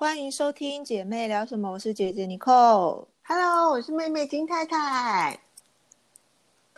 [0.00, 3.04] 欢迎收听姐妹聊什么，我是姐姐 Nicole。
[3.24, 5.36] Hello，我是妹妹金太太。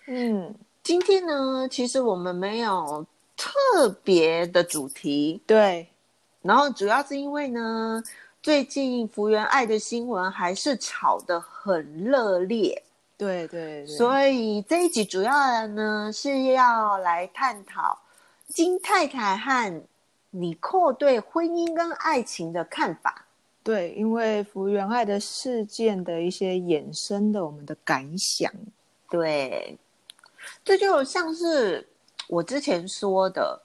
[0.07, 3.05] 嗯，今天呢，其实我们没有
[3.37, 5.87] 特别的主题，对，
[6.41, 8.03] 然后主要是因为呢，
[8.43, 12.83] 最近福原爱的新闻还是炒得很热烈，
[13.19, 17.99] 对对对，所以这一集主要的呢是要来探讨
[18.49, 19.83] 金太太和
[20.31, 23.27] 妮蔻对婚姻跟爱情的看法。
[23.63, 28.51] 对，因为福原爱的事件的一些衍生的我们的感想，
[29.11, 29.79] 对，
[30.65, 31.87] 这就像是
[32.27, 33.61] 我之前说的，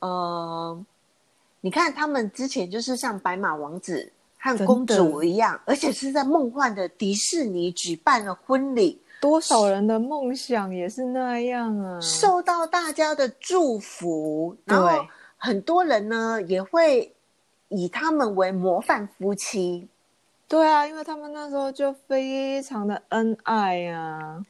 [0.00, 0.84] 呃，
[1.60, 15.08] 你看他们之前就是像白马王子和公主一样，而且是在梦幻的迪士尼举办了婚礼，多少人的梦想也是那样啊，受到大家的祝福，然后对
[15.44, 17.12] 很多人呢也会
[17.68, 19.88] 以他们为模范夫妻。
[20.46, 24.40] 对啊，因为他们那时候就非常的恩爱啊，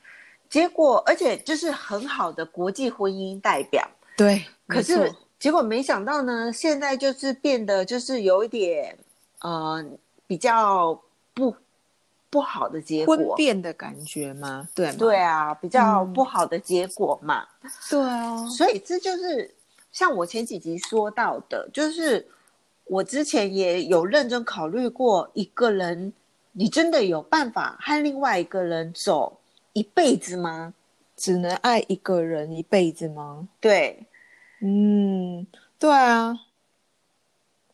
[0.50, 8.98] 结果，而且就是很好的国际婚姻代表，对，可是结果没想到呢，现在就是变得就是有一点
[9.40, 9.82] 呃
[10.27, 11.00] 比较
[11.32, 11.54] 不
[12.28, 13.34] 不好的结婚果。
[13.34, 14.68] 变的感觉吗？
[14.74, 14.96] 对吗？
[14.98, 17.46] 对啊，比较嗯不好的结果嘛。
[17.88, 19.54] 对啊，所以这就是
[19.92, 22.26] 像我前几集说到的，就是
[22.84, 26.12] 我之前也有认真考虑过，一个人
[26.52, 29.38] 你真的有办法和另外一个人走
[29.74, 30.74] 一辈子吗？
[31.14, 33.48] 只能爱一个人一辈子吗？
[33.60, 34.06] 对，
[34.60, 35.46] 嗯，
[35.78, 36.34] 对啊，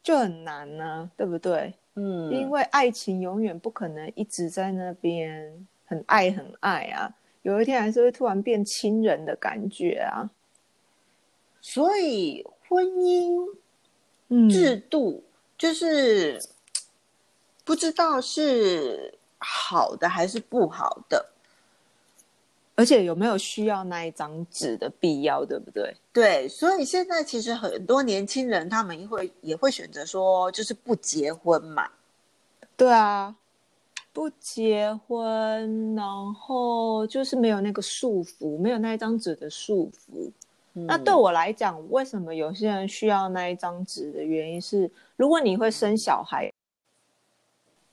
[0.03, 1.73] 就很难呢、对不对？
[1.95, 10.29] 嗯，因为爱情永远不可能一直在那边很爱很爱啊，有一天还是会突然变亲人的感觉啊。
[11.61, 13.49] 所以婚姻
[14.29, 15.23] 嗯制度
[15.57, 16.43] 就是
[17.65, 21.31] 不知道是好的还是不好的。
[22.75, 25.97] 而且有没有需要那一张纸的必要，对不对？
[26.13, 31.91] 对，所以现在其实很多年轻人他们也会也会选择说，就是不结婚嘛。
[32.77, 33.35] 对啊，
[34.13, 40.31] 不结婚，然后就是没有那个束缚，没有那一张纸的束缚。
[40.87, 46.53] 那对嗯我来讲，为什么有些人需要那一张纸的原因是，如果你会生小孩，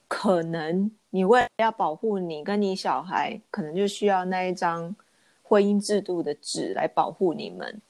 [0.08, 4.96] 可能你为了要保护你跟你小孩，可能就需要那一张
[5.44, 7.82] 婚姻制度的纸来保护你们，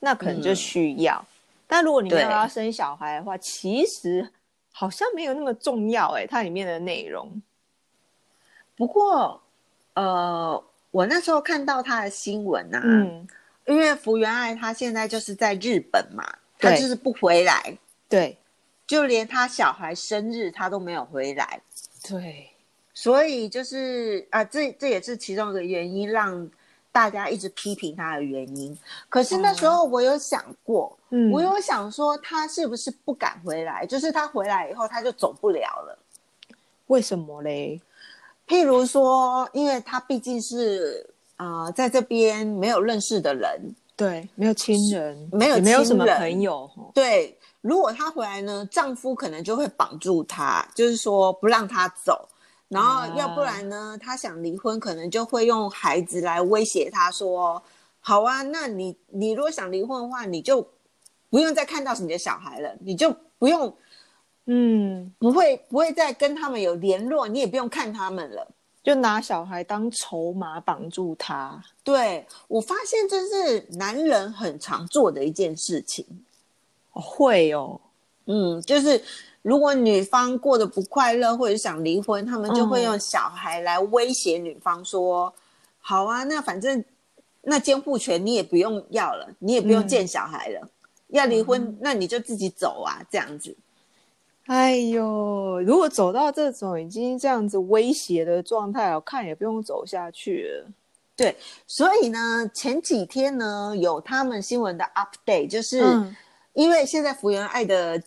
[0.00, 1.24] 那可能就嗯需要。
[1.66, 4.28] 但如果你没有要生小孩的话，其实
[4.70, 7.40] 好像没有那么重要哎、它里面的内容。
[8.76, 9.40] 不过，
[9.94, 13.26] 呃，我那时候看到他的新闻啊，嗯，
[13.66, 16.24] 因为福原爱她现在就是在日本嘛，
[16.58, 17.78] 她就是不回来，
[18.08, 18.38] 对
[18.86, 21.60] 就连她小孩生日她都没有回来。
[22.08, 22.50] 对，
[22.92, 26.50] 所以就是啊，这这也是其中一个原因，让
[26.90, 28.76] 大家一直批评她的原因。
[29.08, 35.98] 可是那时候我有想过，嗯我有想说她是不是不敢回来，就是她回来以后她就走不了了。
[36.88, 37.80] 为什么嘞？
[38.46, 52.28] 譬如说，因为她毕竟是啊、呃在这边没有认识的人，对，没有亲人，没有也没有什么朋友哦对，如果她回来呢，丈夫可能就会绑住她，就是说不让她走。
[52.68, 57.62] 然后啊要不然呢，她想离婚，可能就会用孩子来威胁她说
[58.00, 60.66] ：“好啊，那你你如果想离婚的话，你就
[61.28, 63.76] 不用再看到你的小孩了，你就不用
[64.46, 68.48] 嗯，不会不会再跟他们有联络，你也不用看他们了。”
[68.82, 71.62] 就拿小孩当筹码绑住他。
[71.84, 76.04] 对我发现这是男人很常做的一件事情。
[76.92, 77.80] 哦会哦，
[78.26, 79.02] 嗯，就是
[79.40, 85.32] 如果女方过得不快乐或者想离婚，他们就会嗯用小孩来威胁女方说
[85.80, 86.84] ：“好啊，那反正
[87.40, 90.68] 那监护权你也不用要了，你也不用嗯见小孩了，
[91.08, 93.56] 要离婚那你就自己走啊，这样子。
[94.46, 100.70] 哎呦，如果走到这种已经这样子威胁的状态，我看也不用走下去了。
[101.14, 101.36] 对，
[101.66, 106.16] 所以呢，前几天呢有他们新闻的 update，就是嗯
[106.54, 108.02] 因为现在福原爱的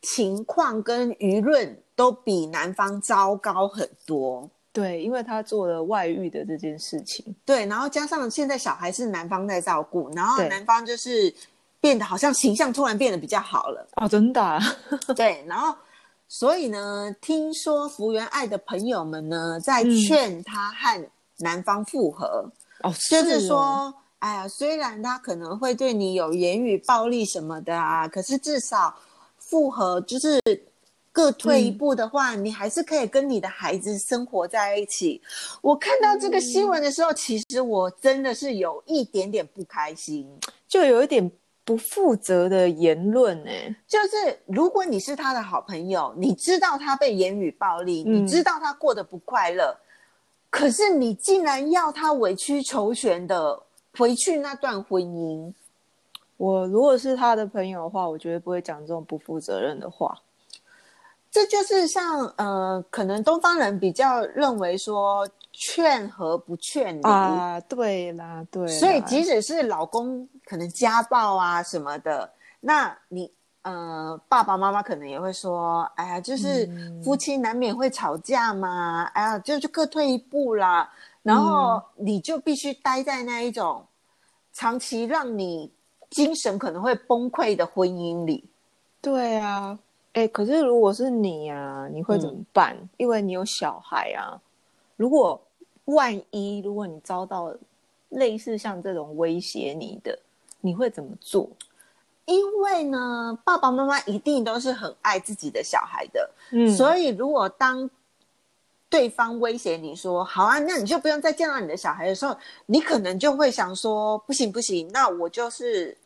[0.00, 4.50] 情况跟舆论都比男方糟糕很多。
[4.72, 7.34] 对，因为他做了外遇的这件事情。
[7.44, 11.32] 对，然后加上现在小孩是男方在照顾，然后男方就是
[11.82, 13.86] 变得好像形象突然变得比较好了。
[13.96, 14.58] 哦，真的、啊？
[15.14, 15.76] 对，然后
[16.28, 22.50] 所以呢，听说福原爱的朋友们呢在嗯劝他和男方复合，
[22.84, 28.94] 哦，就是说，哦哎呀，虽然他可能会对你有言语暴力什么的啊，可是至少
[29.36, 30.40] 复合就是
[31.10, 35.20] 各退一步的话，你还是可以跟你的孩子生活在一起。
[35.60, 40.30] 我看到这个新闻的时候，其实我真的是有一点点不开心，
[40.68, 41.28] 就有一点
[41.64, 43.50] 不负责的言论呢、
[43.86, 48.14] 就是如果你是他的好朋友，你知道他被言语暴力，嗯。
[48.14, 49.76] 你知道他过得不快乐，
[50.50, 53.62] 可是你竟然要他委曲求全的
[53.96, 55.52] 回去那段婚姻，
[56.36, 60.18] 我如果是他的朋友的话，我绝对不会讲这种不负责任的话。
[61.30, 67.02] 这就是像呃，可能东方人比较认为说劝和不劝离。
[67.02, 73.30] 啊，对啦，对啦，所以，即使是老公可能家暴啊什么的，那你
[73.62, 80.90] 呃爸爸妈妈可能也会说，哎呀，就是嗯夫妻难免会吵架嘛，哎呀，就就各退一步啦。
[81.22, 83.86] 然后嗯你就必须待在那一种
[84.52, 85.70] 长期让你
[86.10, 88.44] 精神可能会崩溃的婚姻里。
[89.00, 89.78] 对啊，
[90.14, 92.76] 哎，可是如果是你啊，你会怎嗯么办？
[92.96, 94.40] 因为你有小孩啊。
[94.96, 95.40] 如果
[95.86, 97.54] 万一如果你遭到
[98.10, 100.18] 类似像这种威胁你的，
[100.60, 101.48] 你会怎么做？
[102.24, 107.90] 因为呢，爸爸妈妈一定都是很爱自己的小孩的，嗯所以如果当
[108.88, 112.36] 对方威胁你说“好啊，那你就不用再见到你的小孩”的时候，
[112.66, 115.96] 你可能就会想说“不行不行，那我就是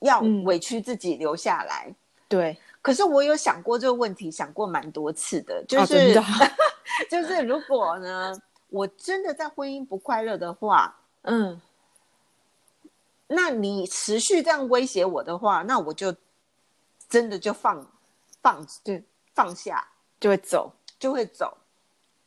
[0.00, 1.92] 要嗯委屈自己留下来”
[2.28, 2.56] 对，
[2.88, 6.14] 可是我有想过这个问题，想过蛮多次的，就是、
[7.10, 8.34] 就是如果呢，
[8.70, 11.60] 我真的在婚姻不快乐的话，嗯，
[13.26, 16.14] 那你持续这样威胁我的话，那我就
[17.10, 17.86] 真的就放
[18.40, 18.98] 放就
[19.34, 19.86] 放下，
[20.18, 21.58] 就会走，就会走。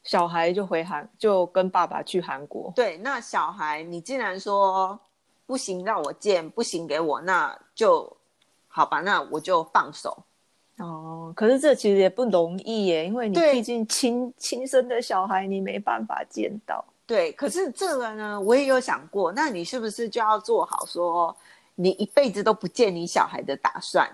[0.03, 2.71] 小孩就回韩，就跟爸爸去韩国。
[2.75, 4.99] 对，那小孩你既然说
[5.47, 8.15] 不行让我见，不行给我，那就
[8.67, 10.23] 好吧，那我就放手。
[10.81, 16.83] 哦，可是这其实也不容易耶，因为你毕竟亲亲生的小孩，你没办法见到。
[17.05, 21.35] 对，可是这个呢，我也有想过，那你是不是就要做好说
[21.75, 24.09] 你一辈子都不见你小孩的打算？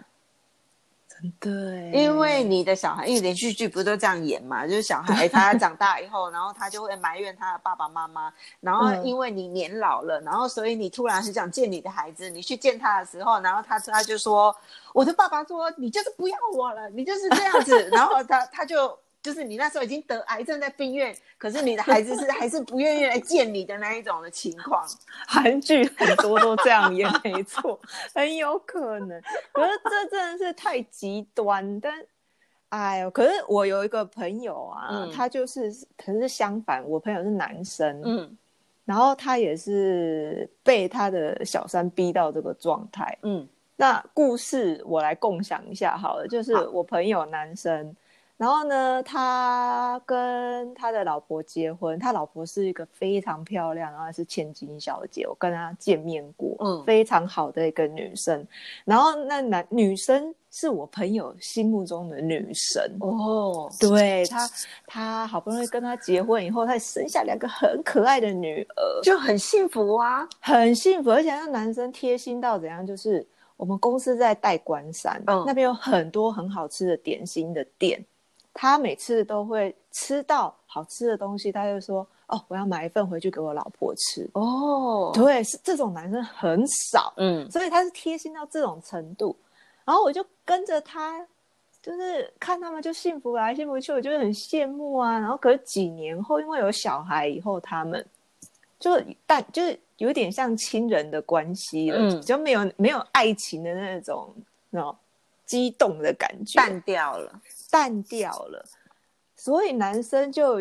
[1.39, 4.65] 对，因为你的小孩，因为连续剧不都这样演嘛？
[4.67, 14.55] 就是小孩 他长大以后，然后他就会埋怨他的爸爸妈妈，然后嗯因为你年老了，然后所以你突然很想见你的孩子，你去见他的时候，然后他他就说，
[14.93, 18.97] 我的爸爸说你就是不要我了，你就是这样子，然后他他就。
[19.21, 24.85] 就是你那时候已经得癌症在病院，可是你的孩子是还是不愿意来见你的那一种的情况。
[25.27, 27.79] 韩剧很多都这样演，没错，
[28.15, 29.21] 很有可能。
[29.51, 31.93] 可是这真的是太极端，但
[32.69, 38.37] 哎呦，可是我有一个朋友啊，嗯他就是，可是相反，我朋友是男生，嗯
[38.85, 43.17] 然后他也是被他的小三逼到这个状态。
[43.23, 43.47] 嗯
[43.79, 47.95] 那故事我来共享一下好了，就是我朋友男生，
[48.37, 58.45] 然后呢，他跟他的老婆结婚，他老婆是一个非常漂亮，然后是千金小姐，我跟他见面过，嗯非常好的一个女生。
[58.85, 62.95] 然后那男女生是我朋友心目中的女神。
[62.99, 64.47] 哦，对他，
[64.85, 70.27] 他好不容易跟他结婚以后，他生下两个很可爱的女儿，就很幸福啊。
[70.39, 72.85] 很幸福，而且那男生贴心到怎样？
[72.85, 73.25] 就是
[73.55, 77.99] 我们公司在代官山，嗯那边有很多很好吃的点心的店，
[78.59, 84.27] 他每次都会吃到好吃的东西，他就说：“哦，我要买一份回去给我老婆吃。
[84.33, 89.37] 哦，对，是这种男生很少，嗯所以他是贴心到这种程度。
[89.85, 91.23] 然后我就跟着他，
[91.83, 95.19] 就是看他们就幸福来幸福去，我就很羡慕啊。
[95.19, 98.03] 然后可是几年后，因为有小孩以后，他们
[98.79, 104.33] 就但就是有点像亲人的关系了，嗯就没有没有爱情的那种
[104.71, 104.95] 那种
[105.45, 107.39] 激动的感觉，淡掉了。
[107.77, 108.65] 淡掉了。
[109.35, 110.57] 所以男生就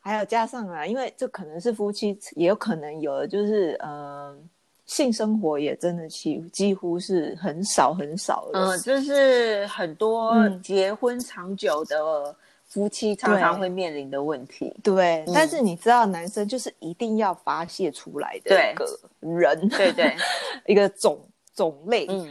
[0.00, 4.36] 还有加上啊，因为这可能是夫妻，也有可能有的就是呃，
[4.84, 8.58] 性生活也真的几几乎是很少很少的。
[8.58, 12.34] 嗯，就是很多嗯结婚长久的
[12.66, 14.74] 夫妻常常会面临的问题。
[14.82, 18.84] 对，嗯但是你知道，男生就是一定要发泄出来的一个
[19.20, 20.16] 人，对对，
[20.66, 21.20] 一个种
[21.54, 22.06] 种类。
[22.08, 22.28] 嗯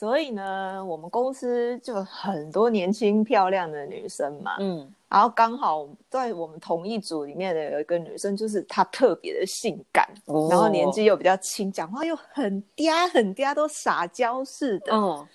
[0.00, 14.96] 所以呢，我们公司就很多年轻漂亮的女生嘛，嗯然后刚好在我们同一组里面的有一个女生，就是她特别的性感，哦然后年纪又比较轻，讲话又很嗲很嗲，都撒娇似的。
[14.96, 15.28] 哦，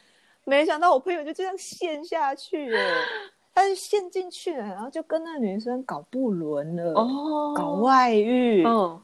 [0.45, 2.79] 没想到我朋友就这样陷下去了，
[3.53, 8.65] 他就陷进去了，然后就跟那女生搞不伦了，哦搞外遇。
[8.65, 8.99] 哦，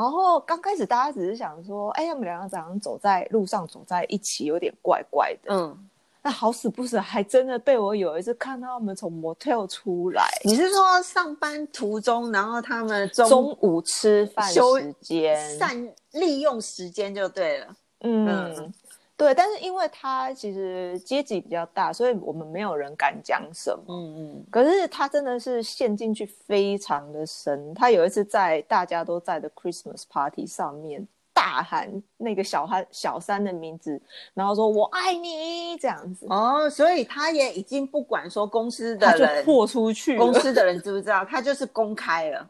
[0.00, 5.54] 然后刚开始大家只是想说，哎，他们两个早上走在路上走在一起有点怪怪的。
[5.54, 5.88] 嗯
[6.22, 10.28] 那好死不死，还真的被我有一次看到他们从 motel 出来。
[10.44, 17.66] 你是说上班途中，然后他们中中午吃饭休时间，善利用时间就对了。
[18.00, 18.74] 嗯嗯，
[19.20, 19.34] 对。
[19.34, 23.84] 但是因为他其实阶级比较大，所以我们没有人敢讲什么。
[23.88, 27.74] 嗯嗯，可是他真的是陷进去非常的深。
[27.74, 34.00] 他有一次在大家都在的 Christmas party 上面大喊那个小汉小三的名字，
[34.34, 42.48] 然后说我爱你这样子，哦，所以他也已经不管说公司他就的人，豁出去公司的人知不知道，他就是公开了。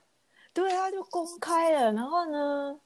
[0.53, 1.93] 对，他就公开了。
[1.93, 2.77] 然后呢，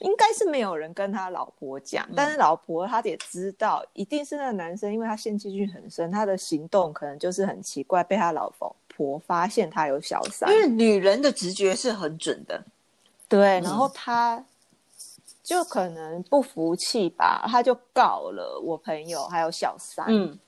[0.00, 12.62] 应该是没有人跟他老婆讲，嗯但是老婆她也知道，一定是那个男生，因为他陷进去很深，他的行动可能就是很奇怪，被他老婆婆发现他有小三因，为女人的直觉是很准的。
[13.28, 14.44] 对，然后他
[15.42, 20.38] 就可能不服气吧，他就告了我朋友还有小三，嗯，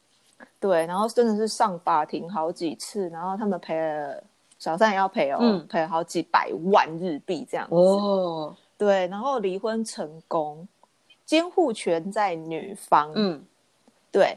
[0.58, 4.22] 对，然后真的是上法庭好几次，然后他们赔了
[4.58, 5.66] 小三也要赔哦，嗯。
[5.68, 7.74] 赔了好几百万日币这样子。
[7.74, 10.66] 哦，对，然后离婚成功，
[11.24, 13.12] 监护权在女方。
[13.14, 13.40] 嗯，
[14.10, 14.36] 对，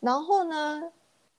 [0.00, 0.82] 然后呢，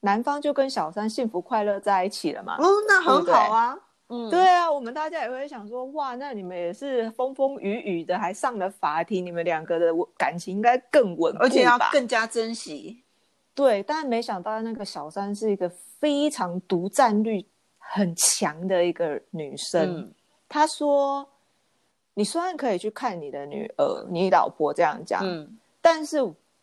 [0.01, 2.55] 男方就跟小三幸福快乐在一起了嘛。
[2.59, 3.75] 哦，那很好啊。
[4.09, 11.39] 嗯，对啊，我们大家也会想说，哇，那你们也是风风雨雨的，还上了法庭，你们两个的感情应该更稳固？
[11.41, 13.01] 而且要更加珍惜。
[13.55, 15.67] 对，但没想到那个小三是一个
[15.99, 17.43] 非常独占率
[17.79, 19.97] 很强的一个女生。
[19.97, 20.13] 嗯
[20.47, 21.27] 她说
[22.15, 26.17] ：“你虽然可以去看你的女儿、你老婆这样讲，嗯，但是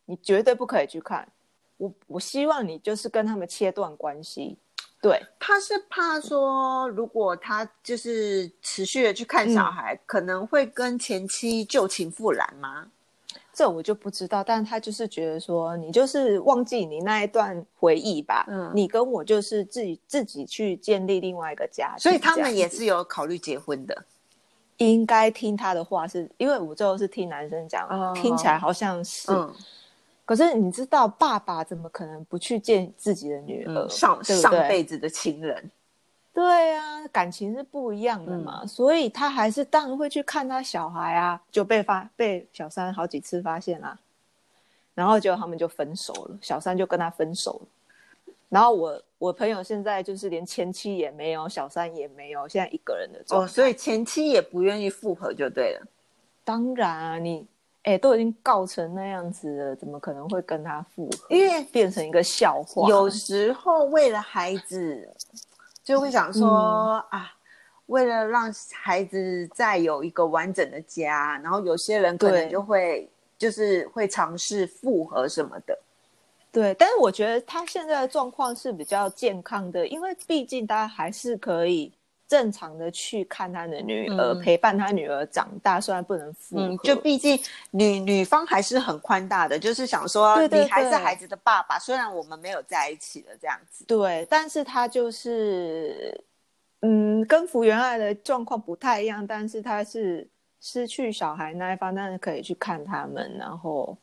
[0.07, 1.29] 你绝对不可以去看。
[1.77, 4.57] 我我希望你就是跟他们切断关系。
[5.01, 12.89] 对，他是怕说，如果他就是持续的去看小孩，可能会跟前妻旧情复燃吗？
[13.53, 18.47] 这我就不知道，但他就是觉得说，你就是忘记你那一段回忆吧。
[18.49, 24.05] 嗯你跟我就是自己自己去建立另外一个家庭，所以他们也是有考虑结婚的。
[24.91, 29.31] 应该听他的话是，因为我最后是听男生讲，哦听起来好像是。
[29.31, 29.55] 嗯
[30.25, 33.85] 可是你知道，爸爸怎么可能不去见自己的女儿？
[33.85, 35.71] 嗯，上上辈子的情人。
[36.33, 43.99] 对啊，感情是不一样的嘛，嗯所以他还是当然会去看他小孩啊，就被发被小三好几次发现啦，
[44.95, 47.67] 然后结果他们就分手了，小三就跟他分手了。
[48.53, 53.47] 然后我我朋友现在就是连前妻也没有，小三也没有，现在一个人的状态。
[53.47, 55.87] 哦，所以前妻也不愿意复合就对了。
[56.45, 57.47] 当然啊，你
[57.85, 61.35] 哎都已经告成那样子了，怎么可能会跟他复合？
[61.35, 62.87] 因为变成一个笑话。
[62.91, 65.09] 有时候为了孩子，
[65.83, 67.33] 就会想说、啊，
[67.87, 75.79] 为了让孩子再有一个完整的家，然后有些人可能就会就是会尝试复合什么的。
[76.53, 81.91] 对，但是我觉得他现在的状况是比较健康的，因为毕竟他还是可以
[82.29, 87.39] 正常的去看他的女儿，嗯陪伴他女儿长大，虽然不能复合，嗯，就毕竟
[87.71, 93.85] 女女方还是很宽大的，就是想说你还是孩子的爸爸，虽然我们没有在一起了这样子。
[93.87, 96.23] 对，但是他就是，
[96.81, 100.29] 嗯，跟福原爱的状况不太一样，但是他是
[100.61, 103.97] 失去小孩那一方，但是可以去看他们，然后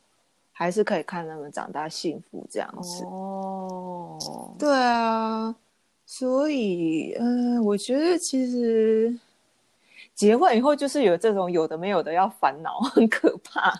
[0.60, 3.02] 还是可以看他们长大幸福这样子。
[3.04, 5.54] 哦，对啊，
[6.04, 9.18] 所以，嗯、我觉得其实
[10.14, 13.72] 结婚以后就是有这种有的没有的要烦恼，很可怕。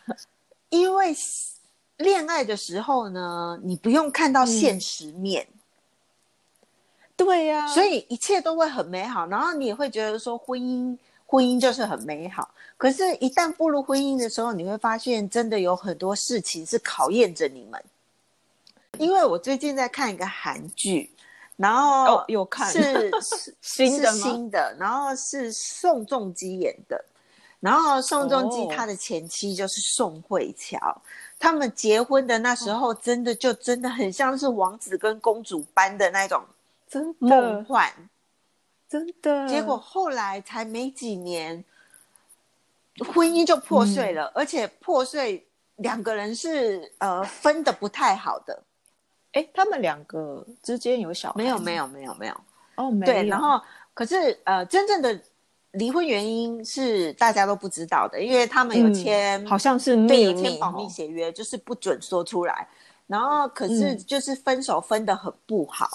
[0.70, 1.14] 因为
[1.98, 5.46] 恋爱的时候呢，你不用看到现实面。
[7.14, 10.96] 对呀、所以一切都会很美好，然后你也会觉得说婚姻
[11.30, 12.52] 婚姻就是很美好。
[12.76, 17.80] 可是，一旦步入婚姻的时候，你会发现真的有很多事情是考验着你们。
[18.98, 21.08] 因为我最近在看一个韩剧，
[21.56, 27.04] 然后哦有看是 是新的是新的，然后是宋仲基演的。
[27.60, 30.78] 然后宋仲基哦他的前妻就是宋慧乔，
[31.38, 36.42] 他们结婚的那时候，真的就真的很像是王子跟公主般的那种
[36.88, 37.92] 真梦幻。
[38.90, 41.64] 真的，结果后来才没几年，
[43.14, 48.64] 婚姻就破碎了，而且破碎两个人是呃分的不太好的，
[49.30, 52.34] 哎，他们两个之间有小孩没有没有没有没有，
[52.74, 53.12] 哦，没有。
[53.12, 53.62] 对，然后
[53.94, 55.16] 可是呃真正的
[55.70, 60.88] 离婚原因是大家都不知道的，因为他们有嗯签、好像是对秘密有签保密哦。
[60.88, 62.66] 协约，就是不准说出来。
[63.06, 63.98] 然后可是嗯。
[63.98, 65.88] 就是分手分的很不好。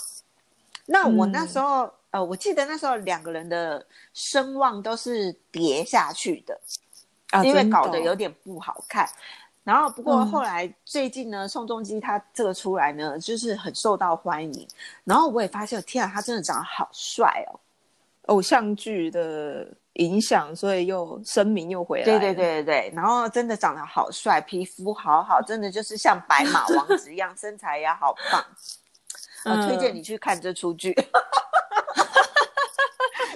[0.85, 1.47] 那我那嗯。
[1.47, 6.57] 时候、呃，我记得那时候两个人的声望都是跌下去的，
[7.31, 9.05] 啊因为搞得有点不好看。
[9.65, 14.65] 然后不过嗯后来最近呢，宋仲基他这个出来呢，就是很受到欢迎。
[15.03, 17.59] 然后我也发现，天啊，他真的长得好帅哦！
[18.27, 22.05] 偶像剧的影响，所以又声名又回来。
[22.05, 28.41] 对对，对对对，然后真的长得好帅，皮肤好好，真的就是像白马王子一样， 身材也好棒。
[29.45, 30.95] 我，嗯推荐你去看这出剧，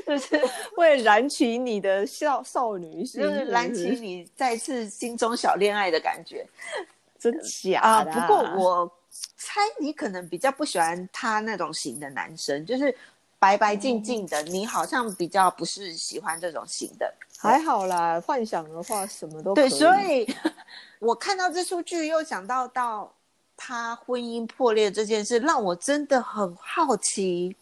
[0.09, 0.41] 就是
[0.75, 6.43] 会燃起你的少少女心，就是燃起你再次心中小恋爱的感觉
[7.19, 8.03] 真假啊。
[8.03, 8.91] 的不过我
[9.37, 12.93] 猜你可能比较不喜欢他那种型的男生，就是
[13.37, 17.13] 白白净净的，你好像比较不是喜欢这种型的。
[17.37, 20.27] 还好啦，幻想的话什么都可对，所以
[20.99, 23.13] 我看到这出剧，又想到到
[23.55, 27.55] 他婚姻破裂这件事，让我真的很好奇，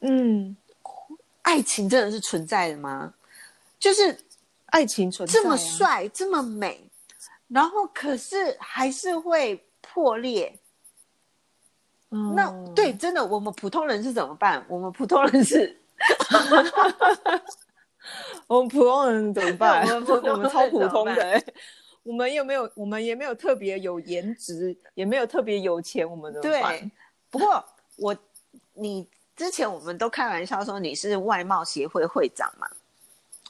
[0.00, 0.56] 嗯，
[1.42, 3.14] 爱情真的是存在的吗？
[3.78, 4.16] 就是
[4.66, 6.80] 爱情存在、这么，帅，这么美，
[7.48, 10.54] 然后可是还是会破裂。
[12.10, 14.64] 嗯那对，真的，我们普通人是怎么办？
[14.68, 15.76] 我们普通人是，
[18.48, 19.86] 我们普通人怎么办？
[19.88, 21.44] 我们普通人 我们超普通的、欸。
[22.02, 26.90] 我们又没有，我们也没有特别有颜值，也没有特别有钱，我们怎么办对？
[27.30, 27.64] 不过
[27.96, 28.16] 我，
[28.74, 29.06] 你
[29.40, 32.68] 之前我们都开玩笑说你是外貌协会会长嘛，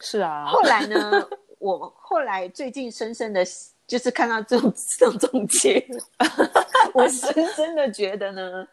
[0.00, 1.28] 是啊，后来呢，
[1.58, 3.44] 我后来最近深深的，
[3.88, 5.84] 就是看到这种这种总结，
[6.94, 8.68] 我深深的觉得呢，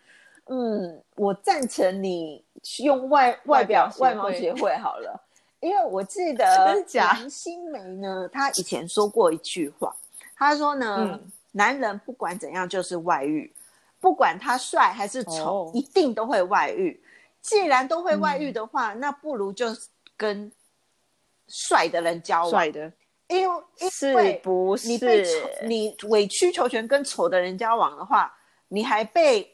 [0.45, 2.45] 嗯，我赞成你
[2.83, 5.19] 用外外表外貌协会好了，
[5.59, 9.91] 因为我记得 真假蓝心湄呢，她以前说过一句话，
[10.35, 13.51] 她说呢，嗯男人不管怎样就是外遇，
[13.99, 17.01] 不管他帅还是丑，哦一定都会外遇。
[17.41, 19.67] 既然都会外遇的话，那不如就
[20.15, 20.51] 跟
[21.47, 22.91] 帅的人交往，帅的，
[23.27, 24.87] 因为因是为不是？
[24.87, 24.97] 你
[25.67, 28.33] 你委曲求全跟丑的人交往的话，
[28.67, 29.49] 你还被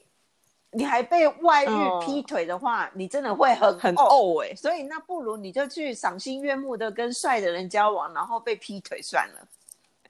[0.72, 4.08] 你还被外遇嗯劈腿的话，你真的会很很呕。
[4.10, 9.48] 呕哎、所以那不如你就去赏心悦目的跟帅的人交往，然后被劈腿算了。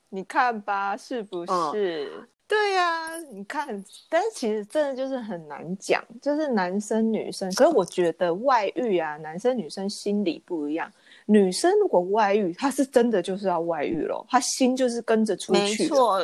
[0.08, 2.30] 你看吧，是不是？
[2.54, 7.52] 对呀、你看，但是其实真的就是很难讲，就是男生女生。
[7.56, 10.88] 可是我觉得外遇啊，男生女生心理不一样。
[11.26, 16.24] 女生如果外遇，她是真的就是要外遇咯，她心就是跟着出没去。，错，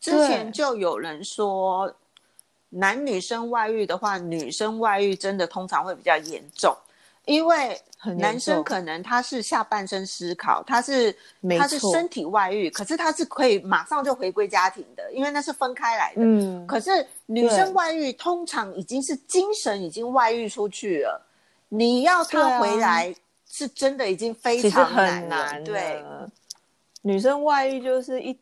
[0.00, 1.94] 之前就有人说，
[2.70, 6.74] 男女生外遇的话，女生外遇真的通常会比较严重，
[7.26, 7.80] 因为
[8.18, 11.16] 男生可能他是下半身思考，他是
[11.58, 16.20] 他是身体外遇，可是他是可以马上就回归家庭的，因为那是分开来的。
[16.22, 21.26] 嗯，可是女生外遇通常已经是精神已经外遇出去了，
[21.70, 23.14] 你要他回来、
[23.50, 25.64] 是真的已经非常难了很难。
[25.64, 26.04] 对，
[27.02, 28.38] 女生外遇就是一，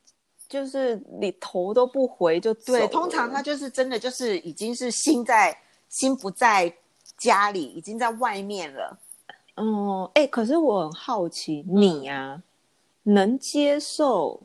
[0.49, 5.57] 就是你头都不回就走对，通常他就是真的就是已经是心在
[5.89, 6.73] 心不在
[7.23, 8.99] 家里，已经在外面了。
[9.57, 12.43] 嗯，哎、可是我很好奇，你呀、
[13.05, 14.41] 能接受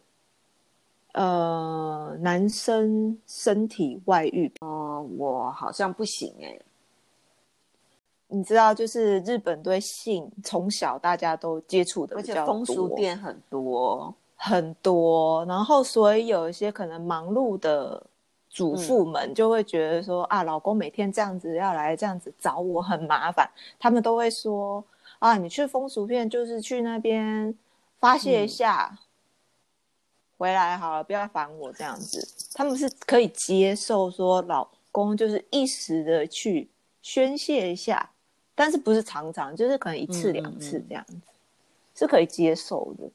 [1.14, 4.52] 呃男生身体外遇？
[4.62, 6.60] 嗯，我好像不行哎、
[8.28, 14.14] 你知道，就是日本对性从小大家都接触的而且比较俗店很多。
[14.40, 18.06] 很多，然后所以有一些可能忙碌的
[18.58, 24.84] 主妇们就会觉得说、啊，老公每天这样子要来这样子找我很麻烦，他们都会说
[25.20, 27.56] 啊，你去风俗片就是去那边
[28.00, 28.98] 发泄一下，
[30.40, 32.28] 回来好了，不要烦我这样子。
[32.56, 36.68] 他们是可以接受说老公就是一时的去
[37.04, 38.10] 宣泄一下，
[38.56, 41.16] 但是不是常常，就是可能一次嗯两次嗯这样子，
[41.94, 43.08] 是可以接受的。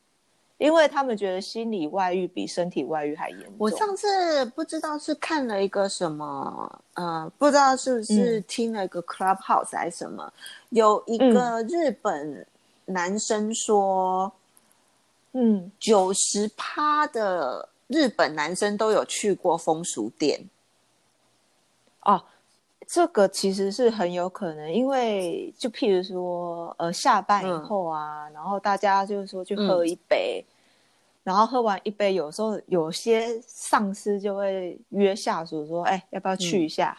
[0.63, 3.55] 因为他们觉得心理外遇比身体外遇还严重。
[3.59, 8.45] 我上次不知道是看了一个什么，呃，不知道是不是嗯。
[8.47, 10.33] 听了一个 Clubhouse 还是什么，
[10.69, 12.47] 有一个日本
[12.85, 14.33] 男生说，
[15.33, 20.49] 嗯，九十趴的日本男生都有去过风俗店。
[22.03, 22.23] 哦，
[22.87, 30.45] 这个其实是很有可能，因为就譬如说，呃，下班以后啊，然后大家就是说去喝一杯，
[31.23, 36.97] 然后喝完一杯，有时候有些上司就会约下属说，哎，要不要去一下？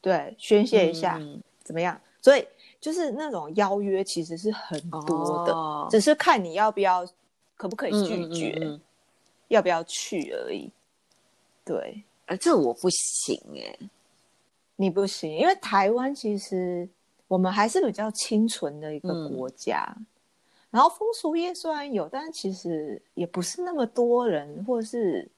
[0.00, 2.00] 对，宣泄一下，嗯怎么样？
[2.20, 2.46] 所以
[2.80, 7.06] 就是那种邀约其实是很多的，哦只是看你要不要，
[7.56, 8.80] 可不可以拒绝，
[9.48, 10.70] 要不要去而已。
[11.64, 12.02] 对。
[12.26, 13.78] 呃，这我不行哎、
[14.76, 16.88] 你不行，因为台湾其实
[17.28, 19.94] 我们还是比较清纯的一个嗯国家，
[20.74, 25.30] 然后风俗业虽然有，但是其实也不是那么多人，或者是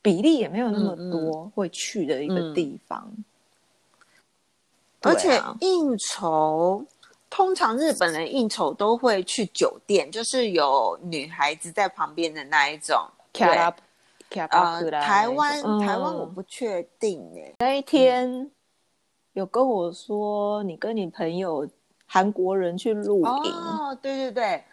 [0.00, 3.12] 比例也没有那么多会去的一个地方。
[5.02, 6.82] 而且应酬，
[7.28, 12.96] 通常日本人应酬都会去酒店，就是有女孩子在旁边的那一种。
[13.34, 17.52] 呃，台湾台湾我不确定哎。
[17.58, 18.50] 那一天
[19.34, 21.68] 有跟我说，你跟你朋友
[22.06, 23.52] 韩国人去露营。
[23.52, 24.64] 哦，对对对。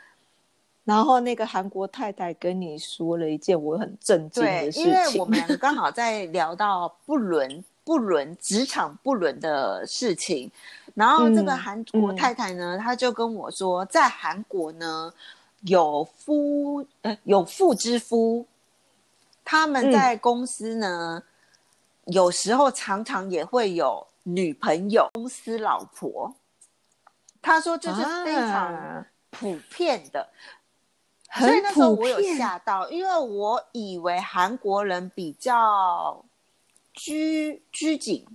[0.86, 10.50] 然后那个韩国太太跟你说了一件我很震惊的事情，因为我们刚好在聊到不伦不伦职场不伦的事情，
[10.94, 15.12] 然后这个韩国太太呢，她就跟我说，在韩国呢
[15.64, 18.46] 有夫呃有妇之夫。
[19.48, 21.22] 他们在公司呢，
[22.06, 26.34] 有时候常常也会有女朋友、公司老婆。
[27.44, 30.28] 他说这是非常普遍的，
[31.38, 36.24] 所以那时候我有吓到，因为我以为韩国人比较
[36.94, 38.26] 拘拘谨，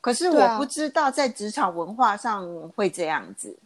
[0.00, 2.46] 可是我不知道在职场文化上
[2.76, 3.56] 会这样子。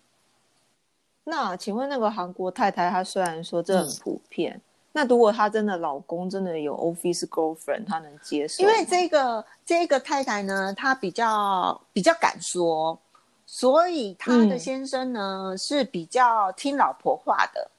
[1.25, 4.61] 那请问那个韩国太太，她虽然说这很普遍。
[4.93, 8.63] 那如果她真的老公真的有 office girlfriend，她能接受？
[8.63, 12.99] 因为这个这个太太呢，她比较比较敢说，
[13.45, 17.71] 所以她的先生呢是比较听老婆话的。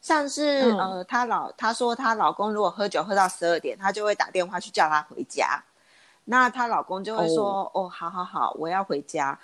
[0.00, 5.62] 像是呃，她老她说她老公如果喝酒喝到十二点，她就会打电话去叫他回家。
[6.24, 9.38] 那她老公就会说：“哦，好好好，我要回家。”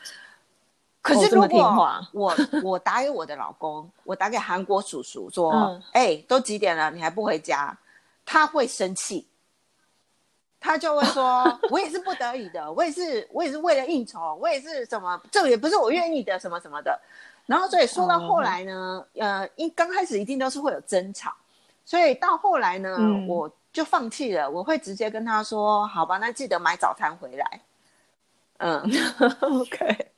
[1.03, 1.61] 可是如果
[2.12, 5.53] 我我打给我的老公，我打给韩国叔叔说，
[5.92, 7.77] 哎，都几点了，你还不回家？
[8.25, 9.25] 他会生气，
[10.59, 16.99] 他就会说， 我也是不得已的，我也是我也是为了应酬，我也是什么，这也不是我愿意的，什么什么的。
[17.47, 21.33] 然后所以说到后来呢，呃，一刚开始一定都是会有争吵，
[21.85, 22.97] 所以到后来呢，
[23.29, 27.61] 我就放弃了，我会直接跟他说，好吧，那记得买早餐回来。
[28.59, 28.83] 嗯，
[29.41, 30.09] OK。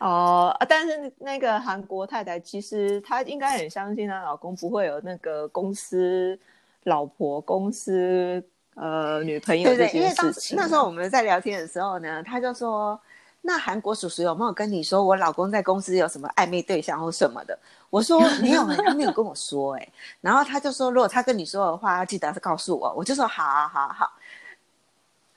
[0.00, 6.36] 哦，但是那个韩国太太其实她应该很相信她老公不会有那个公司
[6.84, 10.56] 老婆、公司呃女朋友这些事情。
[10.56, 13.00] 那时候我们在聊天的时候呢，她就说
[13.46, 17.56] ：“那韩国叔叔有没有跟你说我老公在公司有什么暧昧对象或什么的？”
[17.90, 19.88] 我说：“没有，他没有跟我说。”哎，
[20.22, 24.10] 然后他就说：“如果他跟你说的话，要记得告诉我。”我就说：“好好好好。”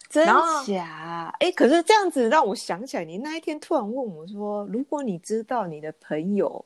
[0.09, 0.25] 真
[0.65, 1.35] 假？
[1.41, 6.63] 哎，可是这样子让我想起来，你那一天突然问我说：“如果你知道你的朋友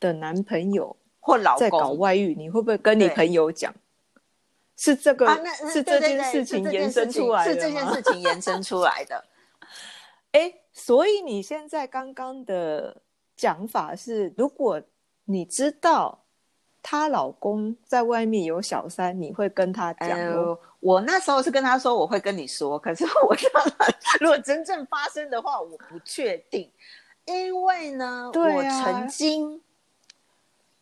[0.00, 3.74] 的男朋友或老公在搞外遇，你会不会跟你朋友讲？”
[4.80, 5.28] 是这个，
[5.70, 9.22] 是这件事情延伸出来的是这件事情延伸出来的。
[10.32, 13.02] 哎，所以你现在刚刚的
[13.36, 14.82] 讲法是，如果
[15.24, 16.24] 你知道。
[16.80, 20.16] 她老公在外面有小三，你会跟他讲
[20.80, 22.78] 我那时候是跟他说，我会跟你说。
[22.78, 23.36] 可是我
[24.20, 26.70] 如果真正发生的话，我不确定，
[27.26, 29.60] 因为呢，我曾经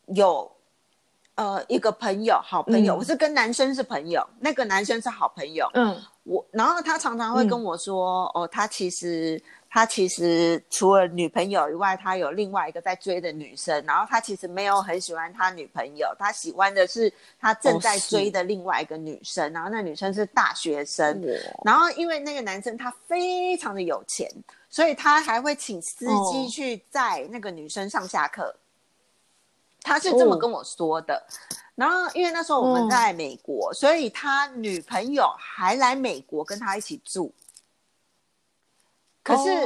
[0.05, 0.49] 有
[1.35, 5.69] 呃一个朋友，好朋友，我是跟男生是朋友，那个男生是好朋友。
[5.73, 9.41] 嗯，我然后他常常会跟我说，哦，他其实。
[9.69, 13.83] 他其实除了女朋友以外，他有另外一个在追的女生。
[13.85, 19.51] 然后他其实没有很喜欢他女朋友，他喜欢的是他正在追的另外一个女生。
[19.51, 21.21] 然后那女生是大学生。
[21.65, 24.27] 然后因为那个男生他非常的有钱，
[24.69, 28.55] 所以他还会请司机去载那个女生上下课。
[29.87, 31.25] 他是这么跟我说的。
[31.75, 37.33] 然后因为那时候我们在美国，所以他女朋友还来美国跟他一起住。
[39.23, 39.65] 可是，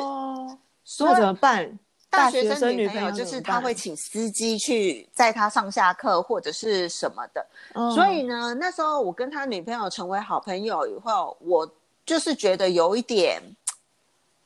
[1.04, 1.80] 那怎么办？
[2.10, 7.48] 大学生女朋友就是他会请司机去载他上下课或者是什么的。
[7.96, 11.72] 所以呢，那时候我跟他女朋友成为好朋友以后，我
[12.06, 13.42] 就是觉得有一点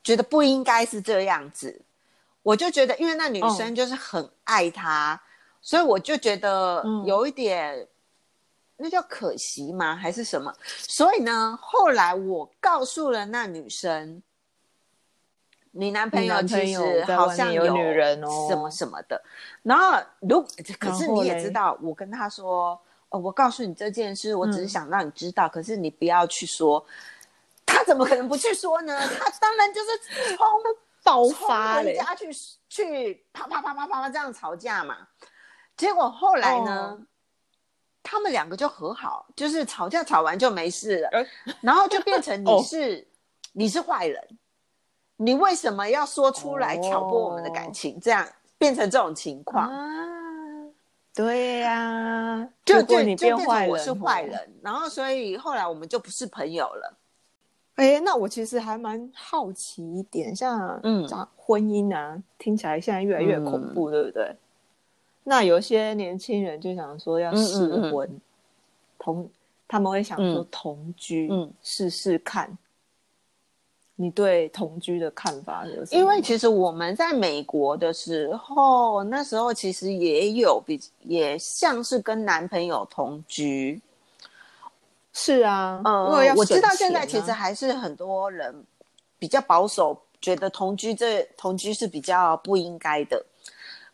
[0.04, 1.82] 觉得不应该是这样子。
[2.44, 5.20] 我就觉得，因为那女生就是很爱他，
[5.66, 7.88] 所以我就觉得有一点，
[8.78, 9.96] 那叫可惜吗？
[9.96, 10.54] 还是什么？
[10.78, 14.22] 所以呢，后来我告诉了那女生。
[15.78, 19.22] 你男朋友其实好像有女人哦，什么什么的。
[19.62, 20.42] 然后，如
[20.80, 26.86] 可是你也知道，我跟他说，哦，我告诉你这件事，我只是想让你知道，可是你不要去说。
[27.66, 28.98] 他怎么可能不去说呢？
[29.20, 30.48] 他当然就是冲
[31.04, 32.30] 爆发人家去
[32.70, 34.96] 去啪啪啪啪啪啪这样吵架嘛。
[35.78, 36.98] 结果后来呢，
[38.02, 41.10] 他们两个就和好，就是吵架吵完就没事了，
[41.62, 43.08] 然后就变成你是
[43.54, 44.22] 你是坏人。
[45.18, 47.98] 你为什么要说出来挑拨我们的感情？
[48.02, 50.14] 这样变成这种情况，啊
[51.14, 54.22] 对呀，就就变坏人，变成我是坏。
[54.22, 56.98] 人，然后所以后来我们就不是朋友了。
[57.76, 61.08] 哎，那我其实还蛮好奇一点，像嗯
[61.38, 64.36] 婚姻啊，听起来现在越来越恐怖，对不对？
[65.28, 68.22] 那有些年轻人就想说要试嗯嗯嗯婚，
[69.00, 69.30] 同
[69.68, 72.56] 他们会想说嗯同居，嗯试试看。
[73.98, 76.00] 你对同居的看法有什么？
[76.00, 83.82] 因为其实我们在美国的时候，那时候其实也有比也像是跟男朋友同居。
[85.14, 88.54] 是啊，因呃为，我知道现在其实还是很多人
[89.18, 93.26] 比较保守，觉得同居这同居是比较不应该的。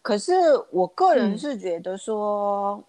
[0.02, 0.34] 可是
[0.72, 2.84] 我个人嗯是觉得说，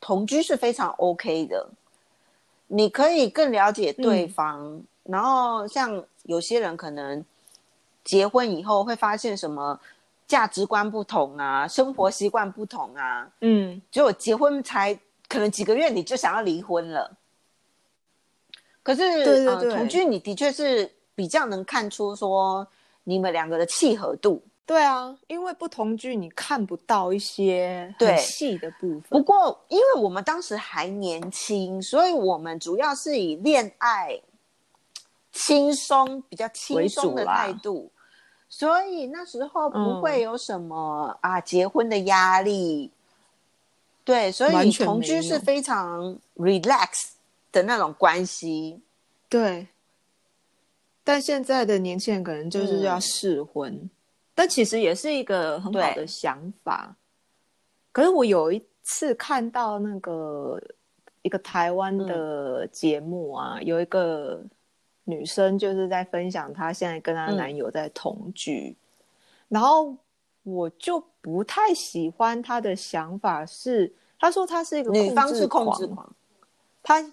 [0.00, 1.66] 同居是非常 OK 的，
[2.66, 4.82] 你可以更了解对嗯方。
[5.04, 7.24] 然后像有些人可能
[8.04, 9.80] 结婚以后会发现什么
[10.26, 14.94] 价值观不同啊，生活习惯不同啊，嗯，结果结婚才
[15.28, 17.16] 可能几个月你就想要离婚了。
[18.82, 22.66] 可是，对对对呃，同居你的确是比较能看出说
[23.04, 24.42] 你们两个的契合度。
[24.64, 29.02] 对啊，因为不同居，你看不到一些对很细的部分。
[29.10, 34.20] 不过，因为我们当时还年轻，所以我们主要是以恋爱
[35.32, 37.90] 轻松、比较轻松的态度，
[38.48, 42.90] 所以那时候不嗯会有什么、啊结婚的压力。
[44.04, 47.10] 对，所以同居是非常 relax
[47.50, 48.80] 的那种关系。
[49.28, 49.68] 对，
[51.04, 53.90] 但现在的年轻人可能就是要嗯试婚，
[54.34, 56.96] 但其实也是一个很好的想法。
[57.92, 60.58] 可是我有一次看到那个
[61.20, 64.42] 一个台湾嗯的节目啊，有一个
[65.04, 68.74] 女生就是在分享她现在跟她嗯男友在同居，
[69.48, 69.94] 然后
[70.42, 76.16] 我就不太喜欢她的想法是，她说她是一个女方是控制狂，
[76.82, 77.12] 她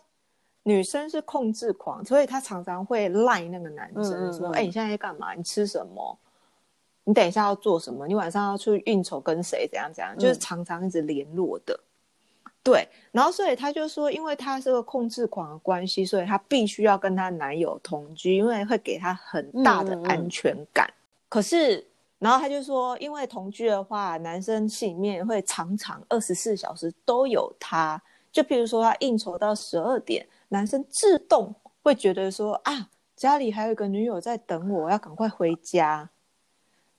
[0.63, 5.34] 女生是控制狂，所以她常常会赖那个男生说：“嗯嗯嗯哎、你现在在干嘛？
[5.34, 6.17] 你吃什么？
[7.10, 8.06] 你等一下要做什么？
[8.08, 9.67] 你晚上要去应酬跟谁？
[9.67, 11.80] 怎样怎样？”就是嗯常常一直联络的。
[12.62, 20.88] 对，然后所以她就说，因为她是个控制狂的关系，所以她必须要跟她男友同居，因为会给她很大的安全感。
[21.30, 21.84] 可是，
[22.19, 28.00] 然后她就说，因为同居的话，男生心里面会常常二十四小时都有他。
[28.32, 36.08] 就譬如说，他应酬到十二点，男生自动会觉得说啊，家里还有一个女友在等我，要赶快回家。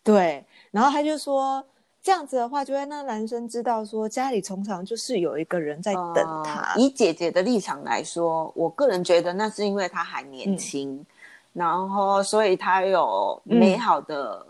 [0.02, 1.64] 对，然后他就说，
[2.02, 6.72] 这样子的话，就会让男生知道说，家里通常就是有一个人在等他。
[6.74, 11.04] 呃以姐姐的立场来说，我个人觉得那是因为她还嗯年轻，
[11.52, 14.46] 然后所以她有美好的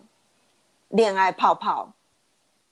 [0.91, 1.93] 恋爱泡泡。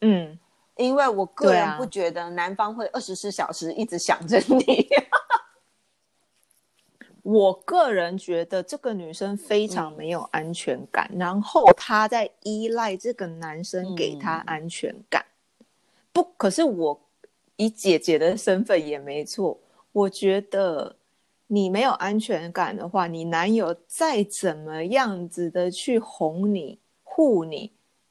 [0.00, 0.38] 嗯，
[0.76, 4.88] 因为我个人不觉得男方会二十四小时一直想着你。
[7.30, 15.22] 我个人觉得这个女生非常没有安全感，然后她在依赖这个男生给她安全感。
[16.10, 16.98] 不，可是我
[17.56, 19.60] 以姐姐的身份也没错，
[19.92, 20.96] 我觉得
[21.48, 27.70] 你没有安全感的话，你男友再怎么样子的去哄你、护你，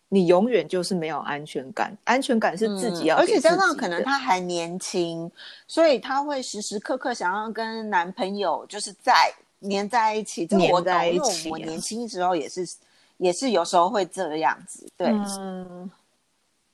[0.10, 1.96] 你永远就是没有安全感。
[2.04, 5.30] 安全感是自己要嗯而且加上可能她还年轻，
[5.68, 10.46] 所以她会时时刻刻想要跟男朋友就是在黏在一起。
[10.46, 12.66] 这个我懂，黏在一因为起啊我年轻的时候也是，
[13.18, 14.88] 也是有时候会这样子。
[14.96, 15.90] 对，嗯，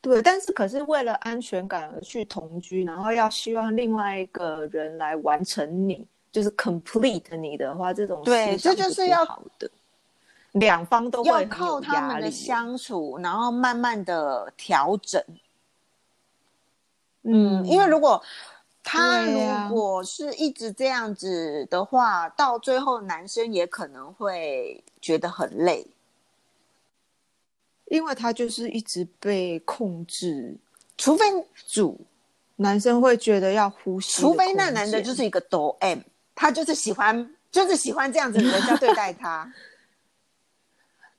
[0.01, 9.69] 对，但是可是为了安全感而去同居，然后要希望另外一个人来完成你，就是 complete 你的话，这种对这就是要好的，
[10.53, 15.23] 两方都会靠他们的相处，然后慢慢的调整。
[17.23, 18.21] 嗯，因为如果
[18.83, 19.23] 他
[19.69, 25.87] 如果是一直这样子的话，到最后男生也可能会觉得很累。
[27.85, 30.57] 因为他就是一直被控制
[30.97, 31.25] 除非
[31.67, 31.99] 主，
[32.55, 35.99] 男生会觉得要呼吸除非那男的就是一个抖 M，
[36.33, 39.51] 他就是喜欢就是喜欢这样子人家对待他。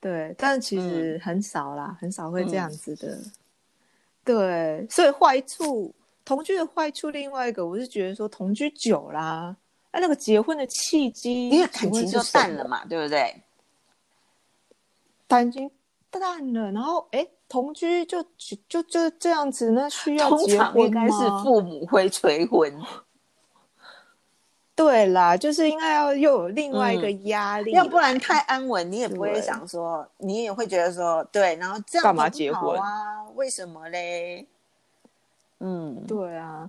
[0.05, 3.19] 对，但其嗯实很少啦，很少会这样子的。
[4.23, 5.95] 对，所以坏处
[6.27, 9.57] 同居的坏处，另外一个我是觉得说同居久啦，
[9.93, 13.35] 哎、那个结婚的契机，因为感情就淡了嘛，嘛，对不对？
[15.27, 15.71] 感情
[16.11, 22.71] 淡了，然后哎，同居就就就就这样子，那需要通结婚常应该是父母会催婚，
[24.77, 33.25] 对啦，就是应该要又有另外一个压力，嗯要不然太安稳，你也不会想说，你也会觉得说，对，然后这样干嘛子好结婚啊？
[33.37, 34.47] 为什么嘞？
[35.61, 36.69] 嗯，对啊。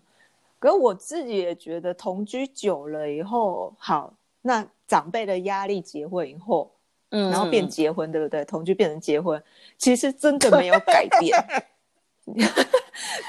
[0.59, 6.71] 可是我自己也觉得同居久了以后，好，那长辈的压力，结婚以后，
[7.09, 8.45] 嗯，然后变结婚，对不对？
[8.45, 9.41] 同居变成结婚，
[9.77, 11.43] 其实真的没有改变。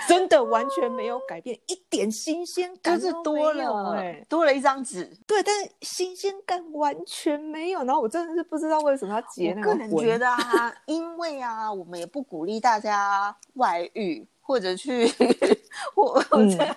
[0.07, 5.05] 真的完全没有改变，一点新鲜感就是多了，哎，多了一张纸。
[5.27, 7.83] 对，但是新鲜感完全没有。
[7.85, 9.79] 然后我真的是不知道为什么要结那个婚。
[9.79, 15.07] 个人觉得啊， 因为啊，我们也不鼓励大家外遇或者去
[15.95, 16.77] 或 或者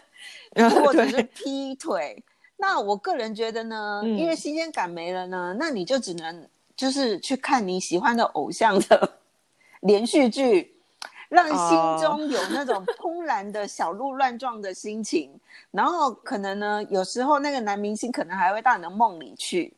[0.84, 2.24] 或者是劈腿。
[2.58, 9.18] 那我个人觉得呢，因为新鲜感没了呢，那你就只能就是去看你喜欢的偶像的
[9.82, 10.76] 连续剧。
[11.30, 15.40] 让心中有那种怦然的小鹿乱撞的心情，
[15.70, 19.72] 然后可能呢，有时候那个男明星可能还会到你的梦里去，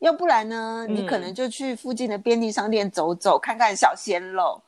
[0.00, 4.60] 要不然呢，你可能就去附近的便利商店走走，看看小鲜肉，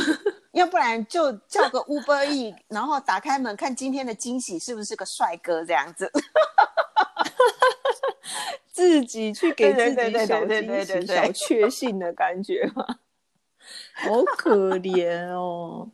[0.52, 6.10] 要不然就叫个 Uber E，然后打开门看今天的惊喜是不是个帅哥这样子，
[8.72, 12.98] 自己去给自己小惊喜、小确幸的感觉嘛。
[13.94, 15.88] 好可怜哦，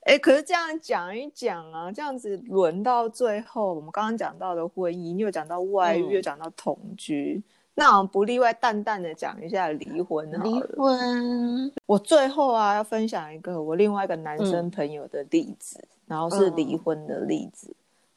[0.00, 7.42] 哎，可是这样讲一讲啊，这样子轮到最后，我们刚刚讲到的婚姻，又讲到外遇，又讲到同居，
[7.74, 10.30] 那我们不例外，淡淡的讲一下离婚。
[10.42, 17.74] 离婚，我最后啊要分享一个我另外一个男生朋友的例子，然后是离婚的例子。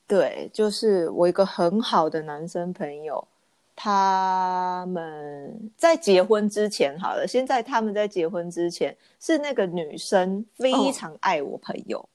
[0.07, 3.27] 对，就是我一个很好的男生朋友。
[3.79, 12.09] 他们在结婚之前，好了，现在他们在结婚之前，是那个女生非常爱我朋友，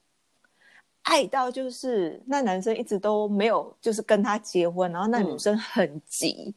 [1.02, 6.52] 爱到就是那男生一直都没有就是跟他结婚，然后那女生很急，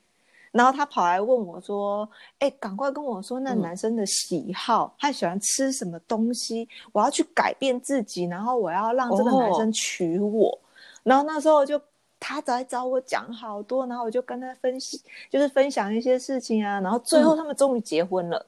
[0.51, 10.59] 然后他跑来问我说：“哎，赶快跟我说那男生的喜好，他喜欢吃什么东西，我要去改变自己，然后我要让这个男生娶我。”
[11.03, 11.79] 然后那时候就。
[12.19, 16.79] 他在找我讲好多，然后我就跟他分析，就是分享一些事情啊。
[16.79, 18.45] 然后最后他们终于结婚了，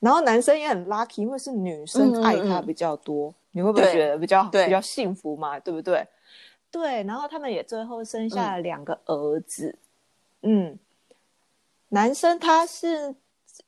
[0.00, 5.58] 然后男生也很 lucky，因为是女生爱他比较多，你会不会觉得比较比较幸福嘛？
[5.60, 6.06] 对不对？
[6.70, 9.78] 对，然后他们也最后生下了两个儿子。
[10.42, 10.78] 嗯，
[11.88, 13.14] 男生他是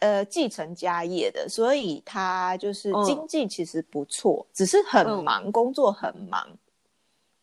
[0.01, 6.49] 呃继承家业的，所以他就是经济其实不错，只是很忙，工作很忙。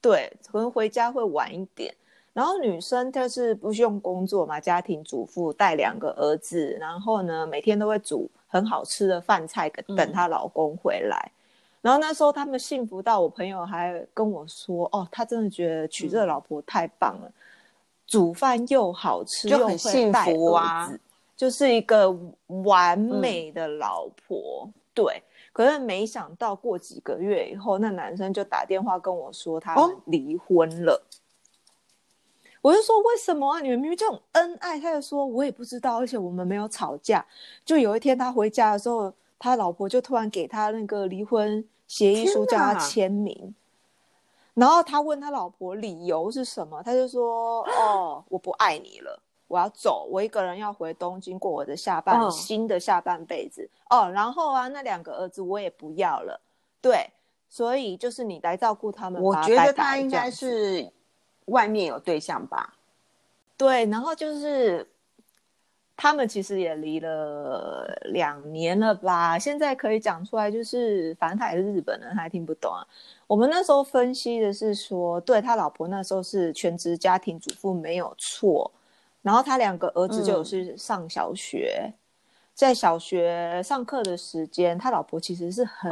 [0.02, 1.94] 对，可能回家会晚一点。
[2.34, 11.32] 然后女生她是不用工作嘛，家庭主妇带两个儿子，然后呢每天都会煮很好吃的饭菜等她老公回来。
[11.82, 17.32] 然后那时候他们幸福到我朋友还跟我说：“哦，他真的觉得娶这个老婆太棒了，
[18.06, 20.92] 煮饭又好吃，又很幸福啊，
[21.36, 22.16] 就是一个
[22.64, 25.24] 完美的老婆。”对。
[25.54, 29.76] 可是没想到过几个月以后，那男生就打电话跟我说他
[30.06, 31.06] 离婚了。
[32.62, 33.60] 我就说为什么啊？
[33.60, 34.80] 你们明明这种恩爱。
[34.80, 37.26] 他就说我也不知道，而且我们没有吵架。
[37.66, 43.54] 就有一天他回家的时候，他老婆就突然给他那个离婚协议书，叫他签名。
[44.54, 49.20] 然后他问他老婆理由是什么，他就说哦，我不爱你了。
[49.52, 54.10] 我要走，我一个人要回东京过我的下半新的下半辈子哦。
[54.10, 56.40] 然后啊，那两个儿子我也不要了，
[56.82, 57.10] 对，
[57.50, 59.22] 所以就是你来照顾他们。
[59.22, 60.90] 我觉得他应该是
[61.48, 62.76] 外面有对象吧？
[63.58, 64.88] 对，然后就是
[65.98, 69.38] 他们其实也离了两年了吧？
[69.38, 72.88] 现在可以讲出来，就是反正他也是日本人，他还听不懂啊。
[73.28, 78.72] 我们那时候分析的是说，对他老婆那时候是全职家庭主妇，没有错。
[79.22, 81.94] 然后他两个儿子就是上小学，
[82.54, 85.92] 在小学上课的时间，他老婆其实是很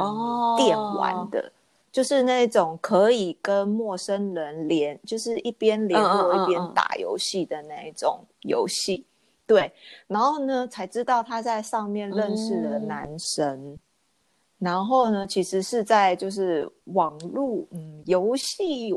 [0.56, 1.52] 电玩的，
[1.92, 9.04] 就是那种可以跟陌生人连，就是一边联络一边打游戏的那一种游戏。
[9.46, 9.72] 对，
[10.06, 13.76] 然后呢，才知道他在上面认识了男生，
[14.58, 18.92] 然后呢，其实是在就是网络嗯游戏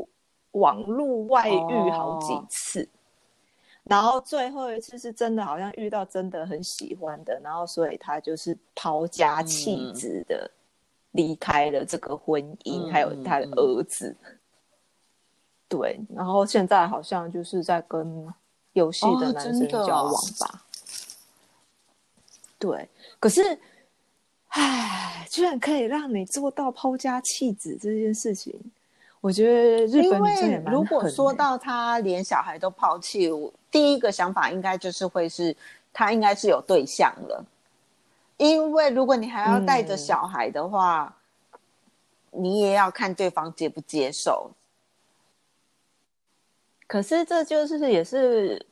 [0.52, 2.88] 网络外遇好几次。
[3.84, 10.50] 然后最后一次是真的，好像遇到真的很喜欢的，然后所以他就是抛家弃子的
[11.12, 14.16] 离开了这个婚姻，还有他的儿子。
[15.68, 18.26] 对，然后现在好像就是在跟
[18.72, 20.64] 游戏的男生交往吧。
[22.58, 22.88] 对，
[23.20, 23.58] 可是，
[24.48, 28.58] 唉，居然可以让你做到抛家弃子这件事情。
[29.24, 35.56] 我觉得日本女生也蛮如果说到他连小孩都抛弃，我第一个想法应该就是会是
[35.94, 37.42] 他应该是有对象了。
[38.36, 41.16] 因为如果你还要带着小孩的话，
[42.32, 44.50] 你也要看对方接不接受。
[46.86, 48.66] 可是这就是也是，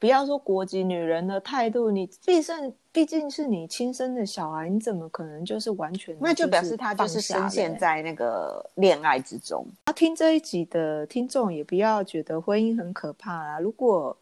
[0.00, 6.16] 不要说国籍，女人的态度，你毕竟毕竟是你亲生的小孩，你怎么可能就是完全？
[6.18, 9.64] 那就表示他就是深陷在那个恋爱之中。
[9.84, 13.60] 啊，听这一集的听众也不要觉得婚姻很可怕啊！
[13.60, 14.16] 如果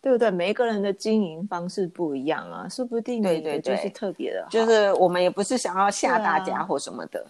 [0.00, 0.30] 对不对？
[0.30, 4.46] 每一个人的经营方式不一样啊，说不定对对就是特别的。
[4.50, 7.26] 就是我们也不是想要吓大家或什么的。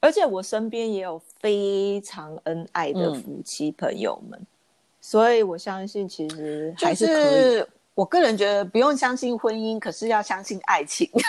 [0.00, 4.40] 而且我身边也有非常恩爱的夫妻朋友们，
[5.02, 7.66] 所以我相信其实还是可以。
[7.94, 11.06] 我个人觉得不用相信婚姻，可是要相信爱情。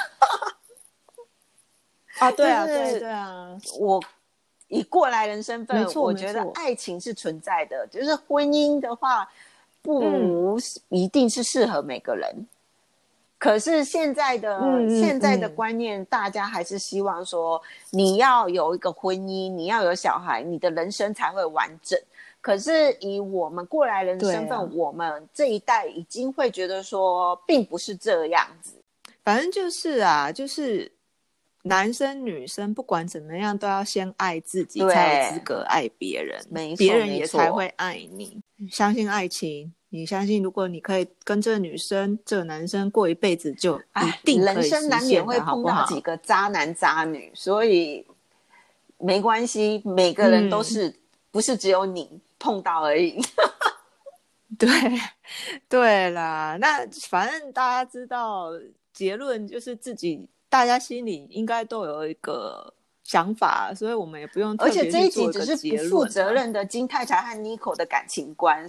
[2.19, 3.57] 啊，对啊，对对啊！
[3.79, 4.01] 我
[4.69, 9.29] 以过来人身份，我觉得爱情是存在的，就是婚姻的话，
[9.81, 10.57] 不
[10.87, 12.47] 一定是适合每个人。
[13.37, 21.99] 可是现在的现在的观念，大家还是希望说，你要有一个婚姻，你要有小孩，你的人生才会完整。
[22.43, 28.73] 可是以我们过来人的身份，我们这一代已经会觉得说，并不是这样子。
[29.23, 30.91] 反正就是啊，就是
[31.61, 36.45] 男生女生不管怎么样，都要先爱自己，才有资格爱别人，
[36.77, 38.41] 别人也才会爱你。
[38.69, 39.73] 相信爱情。
[39.95, 48.03] 你相信，如果你可以跟这个女生、这个男生过一辈子，就一定人生难免会碰到几个渣男渣女，所以
[48.97, 50.93] 没关系，每个人都是，
[51.29, 53.17] 不是只有你碰到而已。
[54.59, 54.69] 对，
[55.69, 58.51] 对啦，那反正大家知道
[58.91, 62.71] 结论就是自己，大家心里应该都有一个
[63.03, 64.53] 想法，所以我们也不用。
[64.59, 68.67] 而且这一集只是不负责任的金太太和 Nico 的感情观。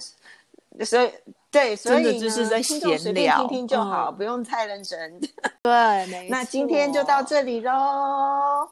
[0.85, 1.13] 所以，
[1.51, 5.21] 对，所以就是在闲聊随便听听就好，不用太认真。
[5.63, 8.69] 对，那今天就到这里喽。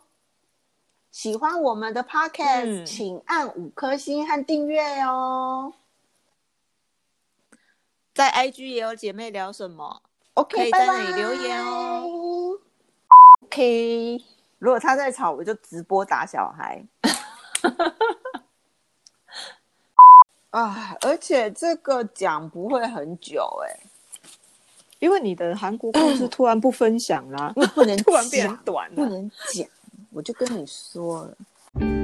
[1.22, 5.72] 喜欢我们的 podcast，请按五颗星和订阅哦。
[8.12, 10.02] 在 IG 也有姐妹聊什么
[10.34, 12.58] ？OK，可以在那里留言哦。
[13.44, 14.20] OK，
[14.58, 16.84] 如果他在吵，我就直播打小孩。
[20.50, 23.78] 啊，而且这个讲不会很久哎，
[24.98, 29.64] 因为你的韩国故事 突然不分享啦，不能 突然变短，不能讲，
[30.12, 32.01] 我就跟你说了。